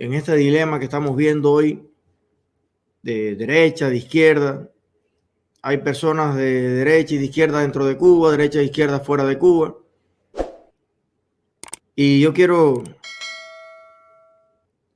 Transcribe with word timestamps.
en 0.00 0.14
este 0.14 0.34
dilema 0.34 0.78
que 0.78 0.86
estamos 0.86 1.14
viendo 1.14 1.52
hoy 1.52 1.86
de 3.02 3.36
derecha, 3.36 3.90
de 3.90 3.98
izquierda. 3.98 4.70
Hay 5.60 5.76
personas 5.76 6.36
de 6.36 6.70
derecha 6.70 7.14
y 7.14 7.18
de 7.18 7.26
izquierda 7.26 7.60
dentro 7.60 7.84
de 7.84 7.98
Cuba, 7.98 8.30
derecha 8.30 8.60
e 8.60 8.64
izquierda 8.64 9.00
fuera 9.00 9.26
de 9.26 9.38
Cuba. 9.38 9.76
Y 11.94 12.18
yo 12.18 12.32
quiero, 12.32 12.82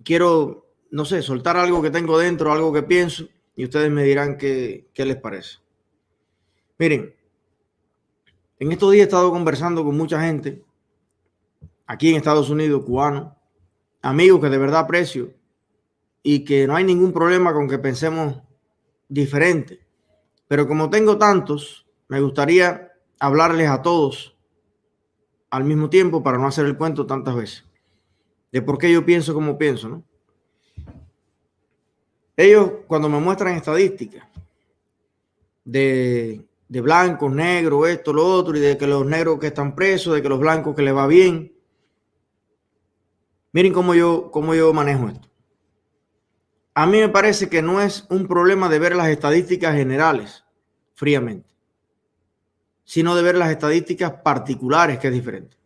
quiero, 0.03 0.73
no 0.91 1.05
sé, 1.05 1.21
soltar 1.21 1.59
algo 1.59 1.83
que 1.83 1.91
tengo 1.91 2.19
dentro, 2.19 2.51
algo 2.51 2.73
que 2.73 2.83
pienso, 2.83 3.29
y 3.57 3.65
ustedes 3.65 3.91
me 3.91 4.05
dirán 4.05 4.39
qué, 4.39 4.89
qué 4.95 5.05
les 5.05 5.17
parece. 5.17 5.59
Miren, 6.79 7.15
en 8.59 8.73
estos 8.73 8.91
días 8.91 9.03
he 9.03 9.09
estado 9.09 9.31
conversando 9.31 9.85
con 9.85 9.99
mucha 9.99 10.19
gente 10.23 10.63
aquí 11.87 12.09
en 12.09 12.17
Estados 12.17 12.49
Unidos, 12.49 12.87
cubanos, 12.87 13.35
amigos 14.05 14.41
que 14.41 14.51
de 14.51 14.59
verdad 14.59 14.81
aprecio 14.81 15.33
y 16.23 16.45
que 16.45 16.67
no 16.67 16.77
hay 16.77 16.85
ningún 16.85 17.13
problema 17.13 17.53
con 17.53 17.69
que 17.69 17.79
pensemos 17.79 18.41
diferente. 19.09 19.81
Pero 20.47 20.69
como 20.69 20.91
tengo 20.91 21.19
tantos, 21.19 21.87
me 22.09 22.21
gustaría 22.21 22.93
hablarles 23.19 23.69
a 23.69 23.83
todos 23.83 24.37
al 25.51 25.65
mismo 25.65 25.89
tiempo 25.89 26.23
para 26.23 26.39
no 26.39 26.47
hacer 26.47 26.67
el 26.67 26.77
cuento 26.77 27.07
tantas 27.07 27.35
veces 27.35 27.65
de 28.55 28.63
por 28.63 28.79
qué 28.79 28.93
yo 28.93 29.05
pienso 29.05 29.35
como 29.35 29.59
pienso, 29.59 29.89
¿no? 29.89 30.05
Ellos 32.37 32.71
cuando 32.87 33.09
me 33.09 33.19
muestran 33.19 33.57
estadísticas 33.57 34.29
de, 35.65 36.41
de 36.69 36.81
blancos, 36.81 37.33
negros, 37.33 37.89
esto, 37.89 38.13
lo 38.13 38.25
otro, 38.25 38.57
y 38.57 38.61
de 38.61 38.79
que 38.79 38.87
los 38.87 39.05
negros 39.05 39.41
que 39.41 39.49
están 39.49 39.75
presos, 39.75 40.15
de 40.15 40.23
que 40.23 40.29
los 40.29 40.39
blancos 40.39 40.77
que 40.77 40.83
les 40.83 40.95
va 40.95 41.09
bien, 41.09 41.53
Miren 43.55 43.73
cómo 43.73 43.95
yo, 43.95 44.33
cómo 44.33 44.53
yo 44.57 44.73
manejo 44.73 45.09
esto. 45.09 45.29
A 46.75 46.87
mí 46.87 46.99
me 46.99 47.09
parece 47.09 47.49
que 47.49 47.63
no 47.63 47.81
es 47.81 48.05
un 48.11 48.27
problema 48.27 48.69
de 48.69 48.81
ver 48.81 48.97
las 48.97 49.07
estadísticas 49.07 49.77
generales 49.77 50.45
fríamente, 50.95 51.49
sino 52.83 53.15
de 53.15 53.23
ver 53.23 53.37
las 53.37 53.53
estadísticas 53.53 54.11
particulares, 54.25 54.99
que 54.99 55.07
es 55.07 55.15
diferente. 55.15 55.57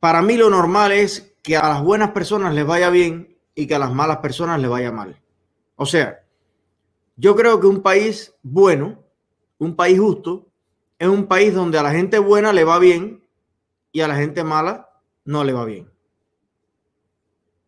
Para 0.00 0.20
mí 0.20 0.36
lo 0.36 0.50
normal 0.50 0.92
es 0.92 1.34
que 1.42 1.56
a 1.56 1.66
las 1.66 1.82
buenas 1.82 2.10
personas 2.10 2.52
les 2.52 2.66
vaya 2.66 2.90
bien 2.90 3.38
y 3.54 3.66
que 3.66 3.76
a 3.76 3.78
las 3.78 3.94
malas 3.94 4.18
personas 4.18 4.60
les 4.60 4.68
vaya 4.68 4.92
mal. 4.92 5.18
O 5.76 5.86
sea, 5.86 6.22
yo 7.16 7.34
creo 7.34 7.58
que 7.58 7.66
un 7.66 7.80
país 7.80 8.34
bueno, 8.42 9.02
un 9.56 9.74
país 9.76 9.98
justo, 9.98 10.46
es 10.98 11.08
un 11.08 11.24
país 11.26 11.54
donde 11.54 11.78
a 11.78 11.82
la 11.82 11.90
gente 11.90 12.18
buena 12.18 12.52
le 12.52 12.64
va 12.64 12.78
bien 12.78 13.24
y 13.92 14.02
a 14.02 14.08
la 14.08 14.16
gente 14.16 14.44
mala 14.44 14.88
no 15.30 15.44
le 15.44 15.52
va 15.52 15.64
bien. 15.64 15.88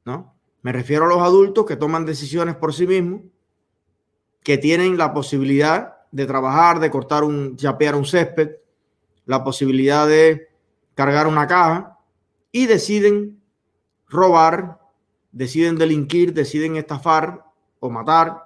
¿No? 0.04 0.34
Me 0.62 0.72
refiero 0.72 1.04
a 1.04 1.08
los 1.08 1.20
adultos 1.20 1.64
que 1.64 1.76
toman 1.76 2.04
decisiones 2.04 2.56
por 2.56 2.74
sí 2.74 2.88
mismos, 2.88 3.22
que 4.42 4.58
tienen 4.58 4.98
la 4.98 5.14
posibilidad 5.14 5.98
de 6.10 6.26
trabajar, 6.26 6.80
de 6.80 6.90
cortar 6.90 7.22
un, 7.22 7.56
chapear 7.56 7.94
un 7.94 8.04
césped, 8.04 8.56
la 9.26 9.44
posibilidad 9.44 10.08
de 10.08 10.48
cargar 10.96 11.28
una 11.28 11.46
caja 11.46 12.00
y 12.50 12.66
deciden 12.66 13.40
robar, 14.08 14.80
deciden 15.30 15.78
delinquir, 15.78 16.34
deciden 16.34 16.74
estafar 16.74 17.44
o 17.78 17.90
matar. 17.90 18.44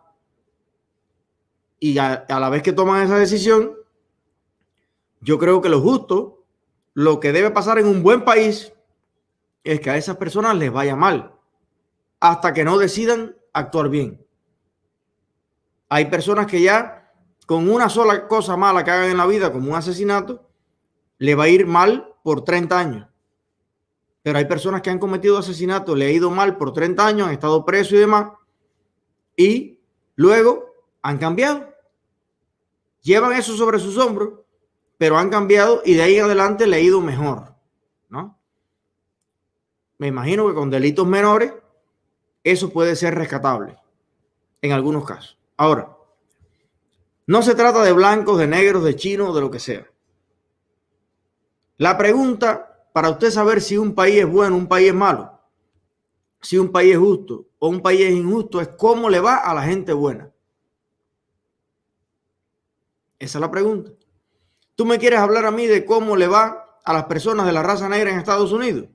Y 1.81 1.97
a, 1.97 2.13
a 2.29 2.39
la 2.39 2.51
vez 2.51 2.63
que 2.63 2.75
toman 2.75 3.03
esa 3.03 3.19
decisión, 3.19 3.73
yo 5.23 5.39
creo 5.39 5.63
que 5.63 5.71
lo 5.71 5.81
justo, 5.81 6.45
lo 6.93 7.19
que 7.19 7.33
debe 7.33 7.51
pasar 7.51 7.79
en 7.79 7.87
un 7.87 8.03
buen 8.03 8.23
país, 8.23 8.75
es 9.73 9.81
que 9.81 9.91
a 9.91 9.97
esas 9.97 10.17
personas 10.17 10.57
les 10.57 10.73
vaya 10.73 10.97
mal 10.97 11.35
hasta 12.21 12.53
que 12.53 12.65
no 12.65 12.79
decidan 12.79 13.37
actuar 13.53 13.89
bien. 13.89 14.25
Hay 15.89 16.07
personas 16.07 16.47
que 16.47 16.61
ya 16.61 17.13
con 17.47 17.69
una 17.69 17.89
sola 17.89 18.27
cosa 18.27 18.57
mala 18.57 18.85
que 18.85 18.91
hagan 18.91 19.11
en 19.11 19.17
la 19.17 19.27
vida, 19.27 19.53
como 19.53 19.71
un 19.71 19.77
asesinato, 19.77 20.49
le 21.19 21.35
va 21.35 21.45
a 21.45 21.49
ir 21.49 21.67
mal 21.67 22.15
por 22.23 22.43
30 22.45 22.79
años. 22.79 23.09
Pero 24.23 24.39
hay 24.39 24.45
personas 24.47 24.83
que 24.83 24.91
han 24.91 24.99
cometido 24.99 25.39
asesinato, 25.39 25.95
le 25.95 26.07
ha 26.07 26.11
ido 26.11 26.31
mal 26.31 26.57
por 26.57 26.73
30 26.73 27.07
años, 27.07 27.29
han 27.29 27.33
estado 27.33 27.65
presos 27.65 27.93
y 27.93 27.99
demás, 27.99 28.33
y 29.37 29.79
luego 30.17 30.65
han 31.03 31.19
cambiado. 31.19 31.73
Llevan 33.03 33.33
eso 33.35 33.57
sobre 33.57 33.79
sus 33.79 33.97
hombros, 33.97 34.41
pero 34.99 35.17
han 35.17 35.31
cambiado 35.31 35.83
y 35.85 35.95
de 35.95 36.03
ahí 36.03 36.19
adelante 36.19 36.67
le 36.67 36.77
ha 36.77 36.81
ido 36.81 37.01
mejor, 37.01 37.55
¿no? 38.09 38.36
Me 39.99 40.09
imagino 40.09 40.47
que 40.47 40.55
con 40.55 40.71
delitos 40.71 41.07
menores 41.07 41.53
eso 42.45 42.71
puede 42.71 42.97
ser 42.97 43.15
rescatable 43.15 43.77
en 44.63 44.73
algunos 44.73 45.05
casos. 45.05 45.39
Ahora, 45.57 45.97
no 47.27 47.43
se 47.43 47.55
trata 47.55 47.83
de 47.83 47.93
blancos, 47.93 48.39
de 48.39 48.47
negros, 48.47 48.85
de 48.85 48.95
chinos, 48.95 49.35
de 49.35 49.41
lo 49.41 49.51
que 49.51 49.59
sea. 49.59 49.87
La 51.79 51.99
pregunta 51.99 52.89
para 52.93 53.11
usted 53.11 53.31
saber 53.31 53.61
si 53.61 53.77
un 53.77 53.95
país 53.95 54.21
es 54.21 54.31
bueno, 54.31 54.57
un 54.57 54.69
país 54.69 54.89
es 54.89 54.95
malo, 54.95 55.41
si 56.41 56.57
un 56.57 56.71
país 56.71 56.93
es 56.93 56.99
justo 56.99 57.47
o 57.59 57.69
un 57.69 57.81
país 57.81 58.03
es 58.03 58.13
injusto, 58.13 58.61
es 58.61 58.69
cómo 58.69 59.11
le 59.11 59.21
va 59.21 59.37
a 59.37 59.53
la 59.55 59.63
gente 59.63 59.93
buena. 59.93 60.31
Esa 63.19 63.39
es 63.39 63.41
la 63.41 63.51
pregunta. 63.51 63.91
¿Tú 64.75 64.85
me 64.85 64.99
quieres 64.99 65.19
hablar 65.19 65.47
a 65.47 65.51
mí 65.51 65.67
de 65.67 65.85
cómo 65.85 66.17
le 66.17 66.29
va 66.29 66.79
a 66.85 66.93
las 66.93 67.05
personas 67.05 67.47
de 67.47 67.53
la 67.53 67.63
raza 67.63 67.89
negra 67.89 68.11
en 68.11 68.19
Estados 68.19 68.53
Unidos? 68.53 68.87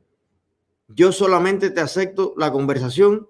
Yo 0.95 1.11
solamente 1.11 1.69
te 1.69 1.81
acepto 1.81 2.33
la 2.37 2.51
conversación 2.51 3.29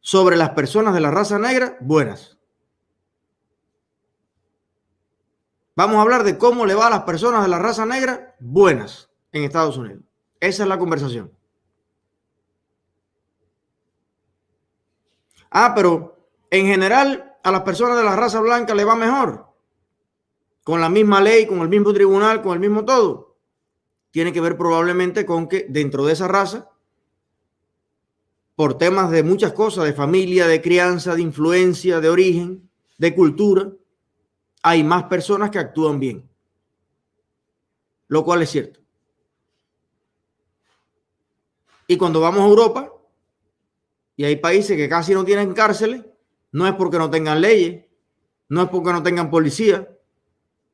sobre 0.00 0.36
las 0.36 0.50
personas 0.50 0.94
de 0.94 1.00
la 1.00 1.10
raza 1.10 1.38
negra 1.38 1.76
buenas. 1.80 2.38
Vamos 5.74 5.96
a 5.96 6.02
hablar 6.02 6.24
de 6.24 6.36
cómo 6.36 6.66
le 6.66 6.74
va 6.74 6.88
a 6.88 6.90
las 6.90 7.02
personas 7.04 7.42
de 7.42 7.48
la 7.48 7.58
raza 7.58 7.86
negra 7.86 8.36
buenas 8.38 9.10
en 9.32 9.44
Estados 9.44 9.78
Unidos. 9.78 10.02
Esa 10.40 10.64
es 10.64 10.68
la 10.68 10.78
conversación. 10.78 11.32
Ah, 15.50 15.72
pero 15.74 16.28
en 16.50 16.66
general 16.66 17.36
a 17.42 17.50
las 17.50 17.62
personas 17.62 17.96
de 17.96 18.04
la 18.04 18.16
raza 18.16 18.40
blanca 18.40 18.74
le 18.74 18.84
va 18.84 18.94
mejor. 18.96 19.46
Con 20.64 20.80
la 20.80 20.88
misma 20.88 21.20
ley, 21.20 21.46
con 21.46 21.60
el 21.60 21.68
mismo 21.68 21.92
tribunal, 21.92 22.42
con 22.42 22.52
el 22.52 22.60
mismo 22.60 22.84
todo 22.84 23.31
tiene 24.12 24.32
que 24.32 24.40
ver 24.40 24.56
probablemente 24.56 25.26
con 25.26 25.48
que 25.48 25.66
dentro 25.68 26.04
de 26.04 26.12
esa 26.12 26.28
raza, 26.28 26.70
por 28.54 28.78
temas 28.78 29.10
de 29.10 29.22
muchas 29.22 29.52
cosas, 29.54 29.84
de 29.84 29.94
familia, 29.94 30.46
de 30.46 30.60
crianza, 30.60 31.16
de 31.16 31.22
influencia, 31.22 31.98
de 32.00 32.10
origen, 32.10 32.70
de 32.98 33.14
cultura, 33.14 33.72
hay 34.62 34.84
más 34.84 35.04
personas 35.04 35.50
que 35.50 35.58
actúan 35.58 35.98
bien. 35.98 36.28
Lo 38.08 38.22
cual 38.22 38.42
es 38.42 38.50
cierto. 38.50 38.80
Y 41.86 41.96
cuando 41.96 42.20
vamos 42.20 42.42
a 42.42 42.48
Europa, 42.48 42.92
y 44.14 44.24
hay 44.24 44.36
países 44.36 44.76
que 44.76 44.88
casi 44.90 45.14
no 45.14 45.24
tienen 45.24 45.54
cárceles, 45.54 46.04
no 46.52 46.66
es 46.66 46.74
porque 46.74 46.98
no 46.98 47.10
tengan 47.10 47.40
leyes, 47.40 47.86
no 48.50 48.62
es 48.62 48.68
porque 48.68 48.92
no 48.92 49.02
tengan 49.02 49.30
policía, 49.30 49.88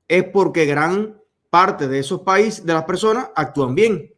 es 0.08 0.24
porque 0.24 0.66
gran 0.66 1.17
parte 1.50 1.88
de 1.88 1.98
esos 1.98 2.20
países, 2.22 2.64
de 2.64 2.72
las 2.74 2.84
personas, 2.84 3.30
actúan 3.34 3.74
bien. 3.74 4.14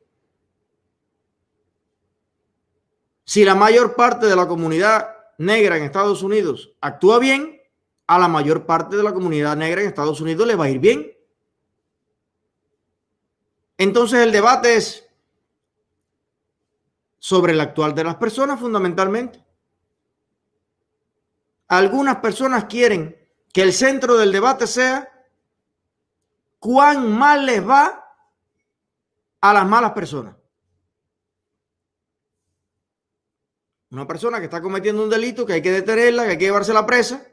Si 3.25 3.45
la 3.45 3.55
mayor 3.55 3.95
parte 3.95 4.27
de 4.27 4.35
la 4.35 4.49
comunidad 4.49 5.17
negra 5.39 5.77
en 5.77 5.85
Estados 5.85 6.23
Unidos 6.23 6.73
actúa 6.81 7.19
bien, 7.19 7.61
a 8.07 8.19
la 8.19 8.27
mayor 8.27 8.67
parte 8.67 8.97
de 8.97 9.05
la 9.05 9.15
comunidad 9.15 9.57
negra 9.57 9.83
en 9.83 9.87
Estados 9.87 10.21
Unidos 10.21 10.47
le 10.47 10.57
va 10.57 10.65
a 10.65 10.71
ir 10.71 10.81
bien. 10.81 11.17
Entonces 13.79 14.21
el 14.21 14.33
debate 14.33 14.75
es 14.75 15.09
sobre 17.21 17.53
el 17.53 17.61
actual 17.61 17.95
de 17.95 18.03
las 18.03 18.17
personas 18.17 18.59
fundamentalmente. 18.59 19.45
Algunas 21.69 22.17
personas 22.17 22.65
quieren 22.65 23.17
que 23.53 23.63
el 23.63 23.73
centro 23.73 24.17
del 24.17 24.33
debate 24.33 24.67
sea 24.67 25.20
cuán 26.61 27.11
mal 27.11 27.45
les 27.45 27.67
va 27.67 28.15
a 29.41 29.53
las 29.53 29.67
malas 29.67 29.93
personas. 29.93 30.37
Una 33.91 34.07
persona 34.07 34.39
que 34.39 34.45
está 34.45 34.63
cometiendo 34.63 35.03
un 35.03 35.11
delito, 35.11 35.45
que 35.45 35.55
hay 35.55 35.63
que 35.63 35.73
detenerla, 35.73 36.25
que 36.25 36.31
hay 36.31 36.39
que 36.39 36.45
llevarse 36.45 36.73
la 36.73 36.87
presa. 36.87 37.27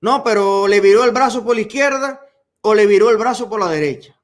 No, 0.00 0.22
pero 0.22 0.68
le 0.68 0.80
viró 0.80 1.02
el 1.02 1.10
brazo 1.10 1.42
por 1.44 1.56
la 1.56 1.62
izquierda 1.62 2.24
o 2.60 2.74
le 2.74 2.86
viró 2.86 3.10
el 3.10 3.16
brazo 3.16 3.48
por 3.48 3.58
la 3.58 3.68
derecha. 3.68 4.16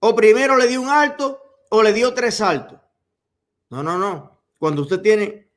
O 0.00 0.14
primero 0.14 0.56
le 0.56 0.68
dio 0.68 0.80
un 0.80 0.88
alto 0.88 1.42
o 1.70 1.82
le 1.82 1.92
dio 1.92 2.14
tres 2.14 2.36
saltos. 2.36 2.78
No, 3.70 3.82
no, 3.82 3.98
no. 3.98 4.40
Cuando 4.58 4.82
usted 4.82 5.00
tiene 5.00 5.50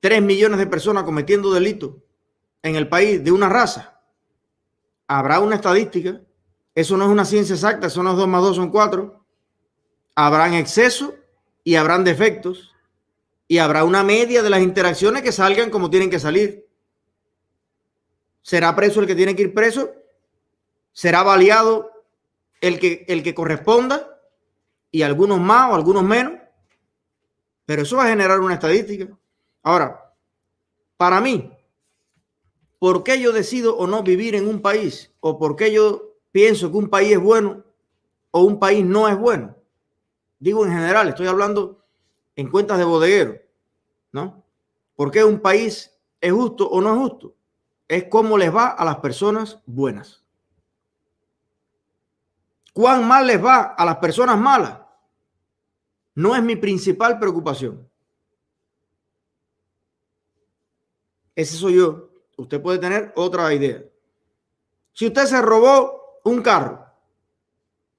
tres 0.00 0.22
millones 0.22 0.58
de 0.58 0.66
personas 0.66 1.04
cometiendo 1.04 1.52
delitos 1.52 1.94
en 2.62 2.76
el 2.76 2.88
país 2.88 3.22
de 3.22 3.32
una 3.32 3.48
raza, 3.50 3.93
habrá 5.06 5.40
una 5.40 5.56
estadística. 5.56 6.20
Eso 6.74 6.96
no 6.96 7.04
es 7.04 7.10
una 7.10 7.24
ciencia 7.24 7.54
exacta, 7.54 7.86
eso 7.86 8.02
no 8.02 8.12
es 8.12 8.16
2 8.16 8.28
más 8.28 8.42
2 8.42 8.56
son 8.56 8.70
4. 8.70 9.24
habrán 10.16 10.54
exceso 10.54 11.14
y 11.62 11.76
habrán 11.76 12.04
defectos 12.04 12.72
y 13.46 13.58
habrá 13.58 13.84
una 13.84 14.02
media 14.02 14.42
de 14.42 14.50
las 14.50 14.62
interacciones 14.62 15.22
que 15.22 15.32
salgan 15.32 15.70
como 15.70 15.90
tienen 15.90 16.10
que 16.10 16.18
salir. 16.18 16.66
Será 18.42 18.74
preso 18.74 19.00
el 19.00 19.06
que 19.06 19.14
tiene 19.14 19.34
que 19.36 19.42
ir 19.42 19.54
preso, 19.54 19.92
será 20.92 21.22
baleado 21.22 21.90
el 22.60 22.78
que, 22.78 23.04
el 23.08 23.22
que 23.22 23.34
corresponda 23.34 24.20
y 24.90 25.02
algunos 25.02 25.40
más 25.40 25.70
o 25.70 25.74
algunos 25.74 26.02
menos, 26.02 26.34
pero 27.66 27.82
eso 27.82 27.96
va 27.96 28.04
a 28.04 28.08
generar 28.08 28.40
una 28.40 28.54
estadística. 28.54 29.08
Ahora, 29.62 30.12
para 30.96 31.20
mí, 31.20 31.53
¿por 32.84 33.02
qué 33.02 33.18
yo 33.18 33.32
decido 33.32 33.78
o 33.78 33.86
no 33.86 34.02
vivir 34.02 34.34
en 34.34 34.46
un 34.46 34.60
país? 34.60 35.10
¿O 35.20 35.38
por 35.38 35.56
qué 35.56 35.72
yo 35.72 36.18
pienso 36.32 36.70
que 36.70 36.76
un 36.76 36.90
país 36.90 37.12
es 37.12 37.18
bueno 37.18 37.64
o 38.30 38.42
un 38.42 38.58
país 38.58 38.84
no 38.84 39.08
es 39.08 39.18
bueno? 39.18 39.56
Digo 40.38 40.66
en 40.66 40.72
general, 40.72 41.08
estoy 41.08 41.26
hablando 41.26 41.82
en 42.36 42.50
cuentas 42.50 42.76
de 42.76 42.84
bodeguero, 42.84 43.40
¿no? 44.12 44.44
¿Por 44.96 45.10
qué 45.10 45.24
un 45.24 45.40
país 45.40 45.98
es 46.20 46.30
justo 46.30 46.68
o 46.68 46.82
no 46.82 46.92
es 46.92 46.98
justo? 46.98 47.34
Es 47.88 48.04
cómo 48.10 48.36
les 48.36 48.54
va 48.54 48.66
a 48.66 48.84
las 48.84 48.96
personas 48.96 49.62
buenas. 49.64 50.22
¿Cuán 52.74 53.08
mal 53.08 53.26
les 53.26 53.42
va 53.42 53.62
a 53.62 53.84
las 53.86 53.96
personas 53.96 54.38
malas? 54.38 54.78
No 56.14 56.36
es 56.36 56.42
mi 56.42 56.54
principal 56.54 57.18
preocupación. 57.18 57.88
Ese 61.34 61.56
soy 61.56 61.76
yo. 61.76 62.10
Usted 62.36 62.60
puede 62.60 62.78
tener 62.78 63.12
otra 63.16 63.52
idea. 63.52 63.82
Si 64.92 65.06
usted 65.06 65.26
se 65.26 65.40
robó 65.42 66.20
un 66.24 66.42
carro 66.42 66.86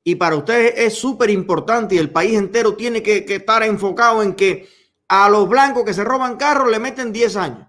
y 0.03 0.15
para 0.15 0.35
usted 0.35 0.73
es 0.77 0.97
súper 0.97 1.29
importante 1.29 1.95
y 1.95 1.97
el 1.97 2.11
país 2.11 2.37
entero 2.37 2.75
tiene 2.75 3.01
que, 3.01 3.25
que, 3.25 3.35
estar 3.35 3.63
enfocado 3.63 4.21
en 4.23 4.35
que 4.35 4.69
a 5.07 5.29
los 5.29 5.47
blancos 5.47 5.83
que 5.83 5.93
se 5.93 6.03
roban 6.03 6.37
carros 6.37 6.69
le 6.69 6.79
meten 6.79 7.11
10 7.11 7.35
años 7.35 7.67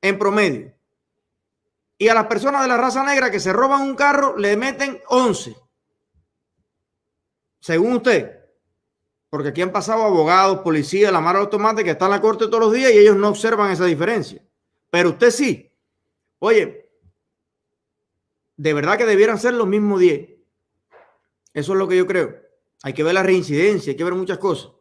en 0.00 0.18
promedio. 0.18 0.74
Y 1.98 2.08
a 2.08 2.14
las 2.14 2.26
personas 2.26 2.62
de 2.62 2.68
la 2.68 2.76
raza 2.76 3.02
negra 3.02 3.30
que 3.30 3.40
se 3.40 3.52
roban 3.52 3.82
un 3.82 3.94
carro 3.96 4.36
le 4.36 4.56
meten 4.56 5.00
11. 5.08 5.56
Según 7.60 7.94
usted. 7.94 8.38
Porque 9.30 9.48
aquí 9.48 9.60
han 9.60 9.72
pasado 9.72 10.04
abogados, 10.04 10.60
policías, 10.60 11.12
la 11.12 11.20
mara 11.20 11.40
automática 11.40 11.84
que 11.84 11.90
están 11.90 12.06
en 12.06 12.12
la 12.12 12.20
corte 12.20 12.46
todos 12.46 12.60
los 12.60 12.72
días 12.72 12.92
y 12.92 12.98
ellos 12.98 13.16
no 13.16 13.28
observan 13.28 13.70
esa 13.70 13.84
diferencia. 13.84 14.42
Pero 14.90 15.10
usted 15.10 15.30
sí. 15.30 15.70
Oye, 16.38 16.90
de 18.56 18.74
verdad 18.74 18.98
que 18.98 19.06
debieran 19.06 19.38
ser 19.38 19.54
los 19.54 19.66
mismos 19.66 20.00
10. 20.00 20.30
Eso 21.54 21.72
es 21.72 21.78
lo 21.78 21.88
que 21.88 21.96
yo 21.96 22.06
creo. 22.06 22.36
Hay 22.82 22.92
que 22.92 23.02
ver 23.02 23.14
la 23.14 23.22
reincidencia, 23.22 23.90
hay 23.90 23.96
que 23.96 24.04
ver 24.04 24.14
muchas 24.14 24.38
cosas. 24.38 24.72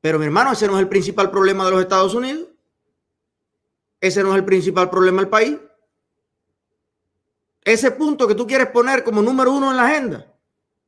Pero 0.00 0.18
mi 0.18 0.26
hermano, 0.26 0.52
ese 0.52 0.66
no 0.66 0.74
es 0.74 0.80
el 0.80 0.88
principal 0.88 1.30
problema 1.30 1.64
de 1.64 1.70
los 1.70 1.80
Estados 1.80 2.14
Unidos. 2.14 2.48
Ese 4.00 4.22
no 4.22 4.30
es 4.30 4.36
el 4.36 4.44
principal 4.44 4.90
problema 4.90 5.20
del 5.22 5.30
país. 5.30 5.58
Ese 7.64 7.92
punto 7.92 8.26
que 8.26 8.34
tú 8.34 8.46
quieres 8.46 8.68
poner 8.68 9.04
como 9.04 9.22
número 9.22 9.52
uno 9.52 9.70
en 9.70 9.76
la 9.76 9.86
agenda, 9.86 10.34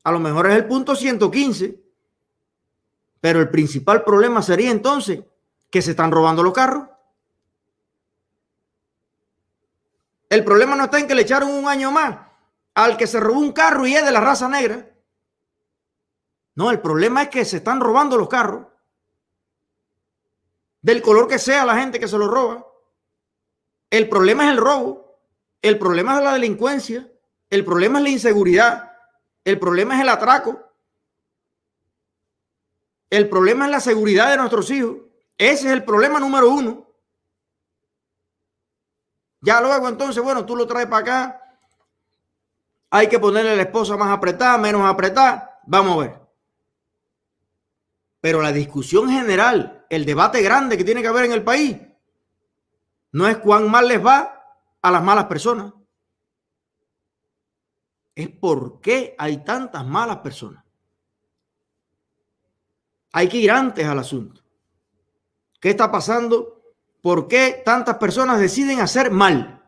a 0.02 0.10
lo 0.10 0.18
mejor 0.18 0.50
es 0.50 0.56
el 0.56 0.66
punto 0.66 0.96
115. 0.96 1.80
Pero 3.20 3.40
el 3.40 3.50
principal 3.50 4.02
problema 4.02 4.42
sería 4.42 4.70
entonces 4.70 5.22
que 5.70 5.80
se 5.80 5.92
están 5.92 6.10
robando 6.10 6.42
los 6.42 6.52
carros. 6.52 6.88
El 10.34 10.44
problema 10.44 10.74
no 10.74 10.86
está 10.86 10.98
en 10.98 11.06
que 11.06 11.14
le 11.14 11.22
echaron 11.22 11.48
un 11.48 11.68
año 11.68 11.92
más 11.92 12.18
al 12.74 12.96
que 12.96 13.06
se 13.06 13.20
robó 13.20 13.38
un 13.38 13.52
carro 13.52 13.86
y 13.86 13.94
es 13.94 14.04
de 14.04 14.10
la 14.10 14.20
raza 14.20 14.48
negra. 14.48 14.92
No, 16.56 16.72
el 16.72 16.80
problema 16.80 17.22
es 17.22 17.28
que 17.28 17.44
se 17.44 17.58
están 17.58 17.78
robando 17.78 18.16
los 18.16 18.28
carros. 18.28 18.66
Del 20.82 21.02
color 21.02 21.28
que 21.28 21.38
sea 21.38 21.64
la 21.64 21.76
gente 21.76 22.00
que 22.00 22.08
se 22.08 22.18
los 22.18 22.28
roba. 22.28 22.66
El 23.90 24.08
problema 24.08 24.46
es 24.46 24.50
el 24.50 24.56
robo. 24.56 25.20
El 25.62 25.78
problema 25.78 26.18
es 26.18 26.24
la 26.24 26.32
delincuencia. 26.32 27.08
El 27.48 27.64
problema 27.64 28.00
es 28.00 28.02
la 28.02 28.10
inseguridad. 28.10 28.92
El 29.44 29.60
problema 29.60 29.94
es 29.94 30.00
el 30.00 30.08
atraco. 30.08 30.68
El 33.08 33.28
problema 33.28 33.66
es 33.66 33.70
la 33.70 33.78
seguridad 33.78 34.30
de 34.30 34.38
nuestros 34.38 34.68
hijos. 34.72 34.96
Ese 35.38 35.68
es 35.68 35.72
el 35.72 35.84
problema 35.84 36.18
número 36.18 36.50
uno. 36.50 36.83
Ya 39.44 39.60
luego 39.60 39.90
entonces, 39.90 40.24
bueno, 40.24 40.46
tú 40.46 40.56
lo 40.56 40.66
traes 40.66 40.86
para 40.86 41.02
acá. 41.02 41.40
Hay 42.88 43.08
que 43.08 43.18
ponerle 43.18 43.50
a 43.50 43.56
la 43.56 43.62
esposa 43.62 43.94
más 43.94 44.10
apretada, 44.10 44.56
menos 44.56 44.82
apretada. 44.82 45.60
Vamos 45.66 45.96
a 45.96 46.00
ver. 46.00 46.20
Pero 48.22 48.40
la 48.40 48.52
discusión 48.52 49.10
general, 49.10 49.84
el 49.90 50.06
debate 50.06 50.40
grande 50.40 50.78
que 50.78 50.84
tiene 50.84 51.02
que 51.02 51.08
haber 51.08 51.26
en 51.26 51.32
el 51.32 51.44
país, 51.44 51.78
no 53.12 53.28
es 53.28 53.36
cuán 53.36 53.70
mal 53.70 53.86
les 53.86 54.04
va 54.04 54.46
a 54.80 54.90
las 54.90 55.02
malas 55.02 55.26
personas. 55.26 55.74
Es 58.14 58.30
por 58.30 58.80
qué 58.80 59.14
hay 59.18 59.44
tantas 59.44 59.84
malas 59.84 60.18
personas. 60.18 60.64
Hay 63.12 63.28
que 63.28 63.36
ir 63.36 63.50
antes 63.50 63.86
al 63.86 63.98
asunto. 63.98 64.42
¿Qué 65.60 65.68
está 65.68 65.92
pasando 65.92 66.63
¿Por 67.04 67.28
qué 67.28 67.60
tantas 67.62 67.98
personas 67.98 68.40
deciden 68.40 68.80
hacer 68.80 69.10
mal 69.10 69.62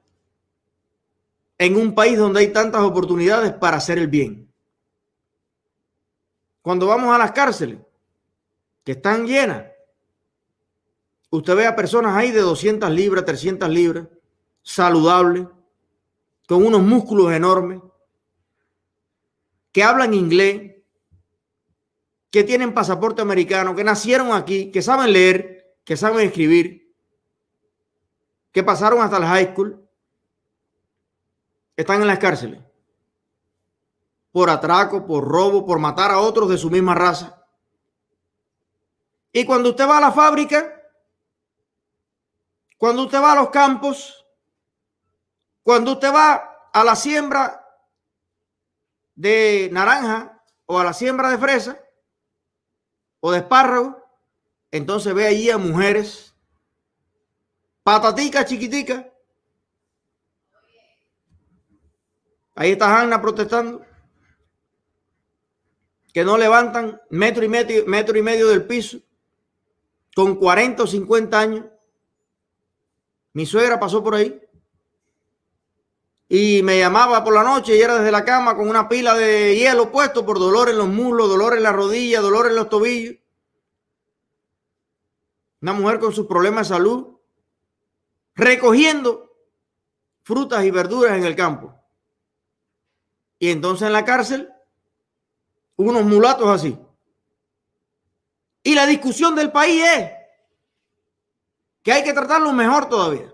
en 1.59 1.77
un 1.77 1.95
país 1.95 2.17
donde 2.17 2.41
hay 2.41 2.51
tantas 2.51 2.81
oportunidades 2.81 3.53
para 3.53 3.77
hacer 3.77 3.99
el 3.99 4.09
bien? 4.09 4.51
Cuando 6.63 6.87
vamos 6.87 7.15
a 7.15 7.19
las 7.19 7.33
cárceles, 7.33 7.79
que 8.83 8.93
están 8.93 9.27
llenas, 9.27 9.67
usted 11.29 11.55
ve 11.55 11.67
a 11.67 11.77
personas 11.77 12.17
ahí 12.17 12.31
de 12.31 12.41
200 12.41 12.91
libras, 12.91 13.27
300 13.27 13.69
libras, 13.69 14.09
saludables, 14.63 15.47
con 16.49 16.65
unos 16.65 16.81
músculos 16.81 17.35
enormes, 17.35 17.83
que 19.73 19.83
hablan 19.83 20.15
inglés, 20.15 20.77
que 22.31 22.45
tienen 22.45 22.73
pasaporte 22.73 23.21
americano, 23.21 23.77
que 23.77 23.85
nacieron 23.85 24.33
aquí, 24.33 24.71
que 24.71 24.81
saben 24.81 25.13
leer, 25.13 25.77
que 25.85 25.99
saben 25.99 26.27
escribir 26.27 26.86
que 28.57 28.65
pasaron 28.65 29.03
hasta 29.03 29.19
la 29.19 29.29
high 29.29 29.53
school 29.53 29.87
están 31.77 32.01
en 32.01 32.07
las 32.07 32.19
cárceles 32.19 32.59
por 34.33 34.49
atraco, 34.49 35.05
por 35.05 35.29
robo, 35.29 35.67
por 35.67 35.79
matar 35.79 36.11
a 36.11 36.21
otros 36.21 36.49
de 36.49 36.57
su 36.57 36.71
misma 36.71 36.95
raza. 36.95 37.47
Y 39.31 39.45
cuando 39.45 39.69
usted 39.69 39.87
va 39.87 39.99
a 39.99 40.01
la 40.01 40.11
fábrica, 40.11 40.73
cuando 42.79 43.03
usted 43.03 43.21
va 43.21 43.33
a 43.33 43.37
los 43.37 43.51
campos, 43.51 44.25
cuando 45.63 45.93
usted 45.93 46.11
va 46.15 46.71
a 46.73 46.83
la 46.83 46.97
siembra 46.97 47.63
de 49.15 49.69
naranja 49.71 50.43
o 50.65 50.79
a 50.79 50.85
la 50.85 50.95
siembra 50.95 51.29
de 51.29 51.37
fresa 51.37 51.79
o 53.21 53.33
de 53.33 53.41
espárrago, 53.41 54.03
entonces 54.71 55.13
ve 55.13 55.27
allí 55.27 55.51
a 55.51 55.59
mujeres 55.59 56.26
Patatica 57.87 58.45
chiquitica. 58.45 59.09
Ahí 62.57 62.73
está 62.73 63.01
Hanna 63.01 63.23
protestando. 63.23 63.87
Que 66.13 66.25
no 66.25 66.37
levantan 66.37 67.01
metro 67.11 67.45
y 67.45 67.49
medio, 67.49 67.87
metro 67.87 68.19
y 68.19 68.23
medio 68.23 68.49
del 68.49 68.67
piso. 68.67 68.99
Con 70.17 70.35
40 70.35 70.83
o 70.83 70.87
50 70.89 71.39
años. 71.39 71.67
Mi 73.35 73.47
suegra 73.47 73.79
pasó 73.79 74.03
por 74.03 74.17
ahí. 74.17 74.37
Y 76.29 76.65
me 76.65 76.81
llamaba 76.81 77.23
por 77.23 77.35
la 77.35 77.45
noche 77.45 77.77
y 77.77 77.81
era 77.81 77.99
desde 77.99 78.11
la 78.11 78.25
cama 78.25 78.57
con 78.57 78.69
una 78.69 78.89
pila 78.89 79.15
de 79.15 79.55
hielo 79.55 79.93
puesto 79.93 80.27
por 80.27 80.41
dolor 80.41 80.71
en 80.71 80.79
los 80.79 80.89
muslos, 80.89 81.29
dolor 81.29 81.57
en 81.57 81.63
la 81.63 81.71
rodilla, 81.71 82.21
dolor 82.21 82.49
en 82.49 82.57
los 82.57 82.69
tobillos. 82.69 83.15
Una 85.61 85.73
mujer 85.73 86.01
con 86.01 86.13
sus 86.13 86.27
problemas 86.27 86.69
de 86.69 86.75
salud 86.75 87.16
recogiendo 88.37 89.35
frutas 90.23 90.65
y 90.65 90.71
verduras 90.71 91.17
en 91.17 91.25
el 91.25 91.35
campo. 91.35 91.75
Y 93.39 93.51
entonces 93.51 93.87
en 93.87 93.93
la 93.93 94.05
cárcel, 94.05 94.53
unos 95.77 96.05
mulatos 96.05 96.49
así. 96.49 96.79
Y 98.63 98.75
la 98.75 98.87
discusión 98.87 99.35
del 99.35 99.51
país 99.51 99.83
es 99.85 100.13
que 101.83 101.93
hay 101.93 102.05
que 102.05 102.13
tratarlo 102.13 102.53
mejor 102.53 102.89
todavía. 102.89 103.33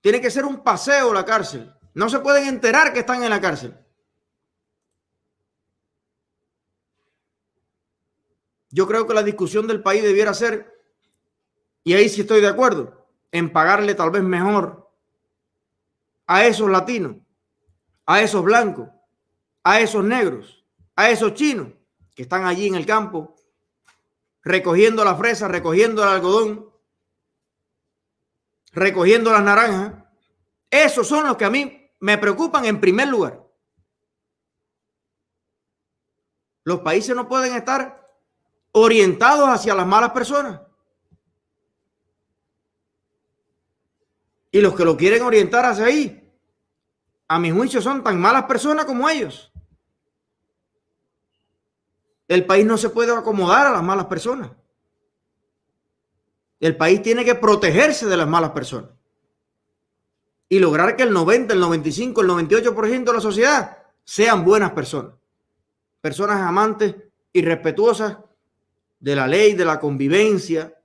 Tiene 0.00 0.20
que 0.20 0.30
ser 0.30 0.44
un 0.44 0.62
paseo 0.62 1.12
la 1.12 1.24
cárcel. 1.24 1.72
No 1.94 2.08
se 2.08 2.20
pueden 2.20 2.48
enterar 2.48 2.92
que 2.92 3.00
están 3.00 3.22
en 3.22 3.30
la 3.30 3.40
cárcel. 3.40 3.76
Yo 8.70 8.86
creo 8.86 9.06
que 9.06 9.14
la 9.14 9.22
discusión 9.22 9.66
del 9.66 9.82
país 9.82 10.02
debiera 10.02 10.32
ser 10.32 10.79
y 11.84 11.94
ahí 11.94 12.08
sí 12.08 12.22
estoy 12.22 12.40
de 12.40 12.48
acuerdo 12.48 13.06
en 13.32 13.52
pagarle 13.52 13.94
tal 13.94 14.10
vez 14.10 14.22
mejor 14.22 14.90
a 16.26 16.44
esos 16.44 16.70
latinos, 16.70 17.16
a 18.06 18.20
esos 18.22 18.42
blancos, 18.42 18.88
a 19.64 19.80
esos 19.80 20.04
negros, 20.04 20.64
a 20.96 21.10
esos 21.10 21.34
chinos 21.34 21.68
que 22.14 22.22
están 22.22 22.44
allí 22.44 22.66
en 22.66 22.74
el 22.74 22.86
campo 22.86 23.34
recogiendo 24.42 25.04
la 25.04 25.14
fresa, 25.16 25.48
recogiendo 25.48 26.02
el 26.02 26.08
algodón, 26.08 26.70
recogiendo 28.72 29.32
las 29.32 29.42
naranjas. 29.42 29.94
Esos 30.70 31.06
son 31.06 31.26
los 31.26 31.36
que 31.36 31.44
a 31.44 31.50
mí 31.50 31.90
me 32.00 32.18
preocupan 32.18 32.64
en 32.64 32.80
primer 32.80 33.08
lugar. 33.08 33.44
Los 36.64 36.80
países 36.80 37.16
no 37.16 37.28
pueden 37.28 37.54
estar 37.54 38.08
orientados 38.72 39.48
hacia 39.48 39.74
las 39.74 39.86
malas 39.86 40.10
personas. 40.10 40.60
Y 44.50 44.60
los 44.60 44.74
que 44.74 44.84
lo 44.84 44.96
quieren 44.96 45.22
orientar 45.22 45.64
hacia 45.64 45.86
ahí, 45.86 46.28
a 47.28 47.38
mi 47.38 47.50
juicio, 47.50 47.80
son 47.80 48.02
tan 48.02 48.20
malas 48.20 48.44
personas 48.44 48.84
como 48.84 49.08
ellos. 49.08 49.52
El 52.26 52.46
país 52.46 52.64
no 52.64 52.76
se 52.76 52.90
puede 52.90 53.12
acomodar 53.12 53.66
a 53.66 53.72
las 53.72 53.82
malas 53.82 54.06
personas. 54.06 54.50
El 56.58 56.76
país 56.76 57.02
tiene 57.02 57.24
que 57.24 57.34
protegerse 57.34 58.06
de 58.06 58.16
las 58.16 58.28
malas 58.28 58.50
personas 58.50 58.90
y 60.48 60.58
lograr 60.58 60.96
que 60.96 61.04
el 61.04 61.12
90, 61.12 61.54
el 61.54 61.60
95, 61.60 62.20
el 62.20 62.28
98% 62.28 63.04
de 63.04 63.12
la 63.12 63.20
sociedad 63.20 63.78
sean 64.04 64.44
buenas 64.44 64.72
personas. 64.72 65.12
Personas 66.00 66.40
amantes 66.40 66.96
y 67.32 67.42
respetuosas 67.42 68.18
de 68.98 69.16
la 69.16 69.28
ley, 69.28 69.54
de 69.54 69.64
la 69.64 69.78
convivencia, 69.78 70.76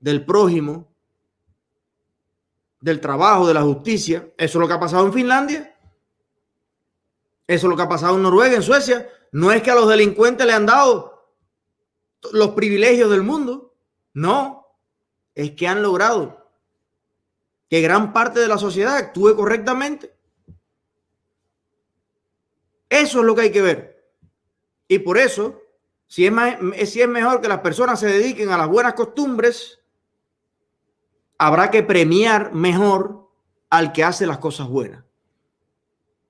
del 0.00 0.24
prójimo, 0.24 0.87
del 2.80 3.00
trabajo, 3.00 3.46
de 3.46 3.54
la 3.54 3.62
justicia. 3.62 4.28
Eso 4.36 4.58
es 4.58 4.60
lo 4.60 4.68
que 4.68 4.74
ha 4.74 4.80
pasado 4.80 5.06
en 5.06 5.12
Finlandia. 5.12 5.76
Eso 7.46 7.66
es 7.66 7.70
lo 7.70 7.76
que 7.76 7.82
ha 7.82 7.88
pasado 7.88 8.16
en 8.16 8.22
Noruega, 8.22 8.56
en 8.56 8.62
Suecia. 8.62 9.08
No 9.32 9.50
es 9.52 9.62
que 9.62 9.70
a 9.70 9.74
los 9.74 9.88
delincuentes 9.88 10.46
le 10.46 10.52
han 10.52 10.66
dado 10.66 11.34
los 12.32 12.50
privilegios 12.50 13.10
del 13.10 13.22
mundo. 13.22 13.74
No, 14.14 14.66
es 15.34 15.52
que 15.52 15.68
han 15.68 15.82
logrado 15.82 16.50
que 17.68 17.80
gran 17.80 18.12
parte 18.12 18.40
de 18.40 18.48
la 18.48 18.58
sociedad 18.58 18.96
actúe 18.96 19.34
correctamente. 19.36 20.14
Eso 22.88 23.20
es 23.20 23.24
lo 23.24 23.34
que 23.34 23.42
hay 23.42 23.52
que 23.52 23.62
ver. 23.62 24.12
Y 24.88 24.98
por 25.00 25.18
eso, 25.18 25.60
si 26.06 26.26
es, 26.26 26.32
si 26.90 27.02
es 27.02 27.08
mejor 27.08 27.40
que 27.40 27.48
las 27.48 27.60
personas 27.60 28.00
se 28.00 28.06
dediquen 28.06 28.50
a 28.50 28.56
las 28.56 28.68
buenas 28.68 28.94
costumbres, 28.94 29.78
habrá 31.38 31.70
que 31.70 31.82
premiar 31.82 32.52
mejor 32.52 33.30
al 33.70 33.92
que 33.92 34.04
hace 34.04 34.26
las 34.26 34.38
cosas 34.38 34.68
buenas. 34.68 35.04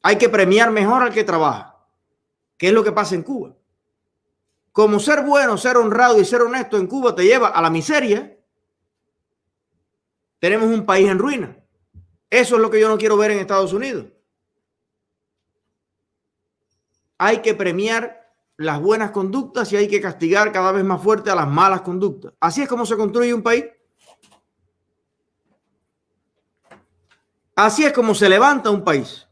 Hay 0.03 0.17
que 0.17 0.29
premiar 0.29 0.71
mejor 0.71 1.03
al 1.03 1.13
que 1.13 1.25
trabaja. 1.25 1.77
¿Qué 2.57 2.69
es 2.69 2.73
lo 2.73 2.85
que 2.85 2.93
pasa 2.93 3.15
en 3.15 3.23
Cuba? 3.23 3.57
Como 4.73 5.01
ser 5.01 5.25
bueno, 5.25 5.57
ser 5.57 5.77
honrado 5.77 6.21
y 6.21 6.25
ser 6.25 6.43
honesto 6.43 6.77
en 6.77 6.87
Cuba 6.87 7.15
te 7.15 7.25
lleva 7.25 7.49
a 7.49 7.63
la 7.63 7.71
miseria, 7.71 8.39
tenemos 10.39 10.69
un 10.69 10.87
país 10.87 11.09
en 11.09 11.19
ruina. 11.19 11.57
Eso 12.31 12.57
es 12.57 12.63
lo 12.63 12.71
que 12.71 12.81
yo 12.81 12.89
no 12.89 12.99
quiero 12.99 13.17
ver 13.17 13.31
en 13.31 13.39
Estados 13.39 13.73
Unidos. 13.73 14.07
Hay 17.17 17.39
que 17.39 17.55
premiar 17.55 18.33
las 18.57 18.81
buenas 18.81 19.11
conductas 19.11 19.73
y 19.73 19.77
hay 19.77 19.89
que 19.89 20.01
castigar 20.01 20.53
cada 20.53 20.71
vez 20.71 20.85
más 20.85 21.03
fuerte 21.03 21.31
a 21.31 21.35
las 21.35 21.49
malas 21.49 21.81
conductas. 21.81 22.35
Así 22.39 22.63
es 22.63 22.69
como 22.69 22.87
se 22.87 22.97
construye 22.97 23.35
un 23.35 23.43
país. 23.43 23.65
Así 27.59 27.85
es 27.85 27.93
como 27.93 28.15
se 28.15 28.29
levanta 28.29 28.71
un 28.71 28.85
país. 28.85 29.27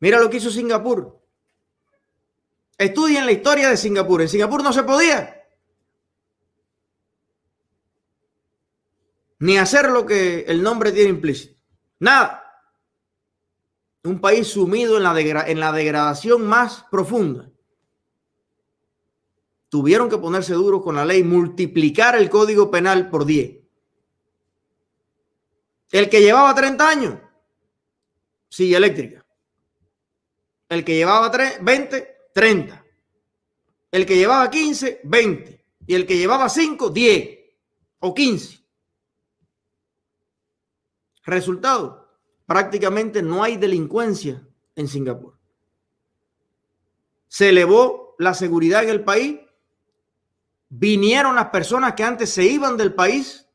Mira 0.00 0.18
lo 0.18 0.28
que 0.28 0.38
hizo 0.38 0.50
Singapur. 0.50 1.22
Estudien 2.76 3.24
la 3.24 3.30
historia 3.30 3.68
de 3.68 3.76
Singapur. 3.76 4.22
En 4.22 4.28
Singapur 4.28 4.60
no 4.64 4.72
se 4.72 4.82
podía. 4.82 5.40
Ni 9.38 9.56
hacer 9.56 9.88
lo 9.88 10.04
que 10.04 10.46
el 10.48 10.60
nombre 10.60 10.90
tiene 10.90 11.10
implícito. 11.10 11.56
Nada. 12.00 12.42
Un 14.02 14.20
país 14.20 14.48
sumido 14.48 14.96
en 14.96 15.04
la, 15.04 15.46
en 15.46 15.60
la 15.60 15.70
degradación 15.70 16.44
más 16.44 16.86
profunda. 16.90 17.48
Tuvieron 19.68 20.10
que 20.10 20.18
ponerse 20.18 20.54
duros 20.54 20.82
con 20.82 20.96
la 20.96 21.04
ley, 21.04 21.22
multiplicar 21.22 22.16
el 22.16 22.28
código 22.28 22.68
penal 22.68 23.10
por 23.10 23.26
10. 23.26 23.65
El 25.90 26.10
que 26.10 26.20
llevaba 26.20 26.54
30 26.54 26.88
años, 26.88 27.18
sigue 28.48 28.76
eléctrica. 28.76 29.24
El 30.68 30.84
que 30.84 30.96
llevaba 30.96 31.30
20, 31.60 32.16
30. 32.32 32.84
El 33.92 34.06
que 34.06 34.16
llevaba 34.16 34.50
15, 34.50 35.00
20. 35.04 35.64
Y 35.86 35.94
el 35.94 36.06
que 36.06 36.18
llevaba 36.18 36.48
5, 36.48 36.90
10 36.90 37.38
o 38.00 38.14
15. 38.14 38.66
Resultado, 41.24 42.08
prácticamente 42.46 43.22
no 43.22 43.42
hay 43.42 43.56
delincuencia 43.56 44.46
en 44.74 44.88
Singapur. 44.88 45.38
Se 47.28 47.50
elevó 47.50 48.14
la 48.18 48.34
seguridad 48.34 48.84
en 48.84 48.90
el 48.90 49.04
país. 49.04 49.40
Vinieron 50.68 51.36
las 51.36 51.50
personas 51.50 51.94
que 51.94 52.04
antes 52.04 52.30
se 52.30 52.44
iban 52.44 52.76
del 52.76 52.94
país. 52.94 53.45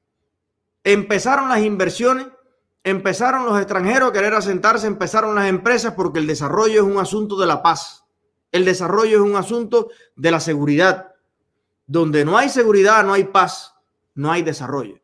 Empezaron 0.84 1.50
las 1.50 1.60
inversiones 1.60 2.28
empezaron 2.84 3.46
los 3.46 3.58
extranjeros 3.58 4.10
a 4.10 4.14
querer 4.14 4.34
asentarse, 4.34 4.88
empezaron 4.88 5.36
las 5.36 5.48
empresas 5.48 5.94
porque 5.94 6.20
el 6.20 6.28
desarrollo 6.28 6.82
es 6.82 6.88
un 6.88 7.00
asunto 7.00 7.38
de 7.38 7.46
la 7.46 7.62
paz. 7.62 8.06
El 8.52 8.66
desarrollo 8.66 9.18
es 9.18 9.30
un 9.30 9.36
asunto 9.36 9.90
de 10.16 10.32
la 10.32 10.40
seguridad. 10.40 11.14
Donde 11.86 12.26
no 12.26 12.38
hay 12.38 12.50
seguridad, 12.50 13.06
no 13.06 13.14
hay 13.14 13.26
paz, 13.26 13.76
no 14.16 14.32
hay 14.32 14.42
desarrollo. 14.42 15.00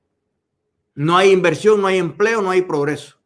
No 0.95 1.15
hay 1.15 1.31
inversión, 1.31 1.81
no 1.81 1.87
hay 1.87 1.97
empleo, 1.97 2.41
no 2.41 2.49
hay 2.49 2.63
progreso. 2.63 3.17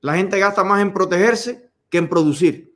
La 0.00 0.14
gente 0.14 0.38
gasta 0.38 0.64
más 0.64 0.80
en 0.80 0.92
protegerse 0.92 1.70
que 1.90 1.98
en 1.98 2.08
producir. 2.08 2.74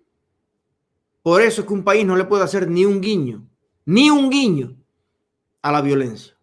Por 1.23 1.41
eso 1.41 1.62
es 1.62 1.67
que 1.67 1.73
un 1.73 1.85
país 1.85 2.05
no 2.05 2.17
le 2.17 2.25
puede 2.25 2.45
hacer 2.45 2.69
ni 2.69 2.85
un 2.85 3.00
guiño, 3.00 3.49
ni 3.87 4.11
un 4.11 4.29
guiño 4.29 4.76
a 5.62 5.73
la 5.73 5.81
violencia. 5.81 6.34